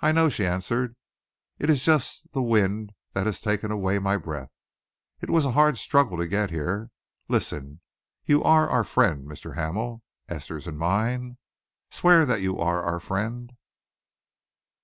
[0.00, 0.94] "I know," she answered.
[1.58, 4.52] "It is just the wind that has taken away my breath.
[5.20, 6.92] It was a hard struggle to get here.
[7.28, 7.80] Listen
[8.26, 9.56] you are our friend, Mr.
[9.56, 11.38] Hamel Esther's and mine?
[11.90, 13.50] Swear that you are our friend?"